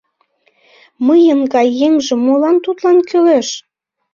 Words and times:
Мыйын 1.07 1.41
гай 1.53 1.67
еҥже 1.87 2.15
молан 2.25 2.57
Тудлан 2.63 2.97
кӱлеш? 3.09 3.47